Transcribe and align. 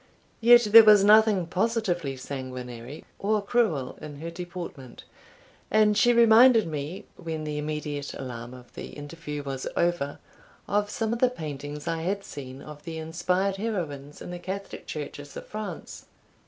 Yet 0.39 0.63
there 0.71 0.83
was 0.83 1.03
nothing 1.03 1.45
positively 1.45 2.17
sanguinary, 2.17 3.05
or 3.19 3.39
cruel, 3.39 3.99
in 4.01 4.19
her 4.19 4.31
deportment; 4.31 5.03
and 5.69 5.95
she 5.95 6.11
reminded 6.11 6.65
me, 6.65 7.05
when 7.17 7.43
the 7.43 7.59
immediate 7.59 8.15
alarm 8.15 8.51
of 8.55 8.73
the 8.73 8.87
interview 8.87 9.43
was 9.43 9.67
over, 9.77 10.17
of 10.67 10.89
some 10.89 11.13
of 11.13 11.19
the 11.19 11.29
paintings 11.29 11.87
I 11.87 12.01
had 12.01 12.23
seen 12.23 12.63
of 12.63 12.81
the 12.83 12.97
inspired 12.97 13.57
heroines 13.57 14.23
in 14.23 14.31
the 14.31 14.39
Catholic 14.39 14.87
churches 14.87 15.37
of 15.37 15.45
France. 15.45 16.07